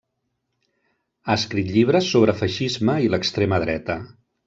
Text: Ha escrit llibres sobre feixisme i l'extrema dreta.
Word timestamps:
Ha 1.27 1.35
escrit 1.35 1.71
llibres 1.77 2.09
sobre 2.17 2.37
feixisme 2.43 2.99
i 3.09 3.15
l'extrema 3.17 3.65
dreta. 3.69 4.05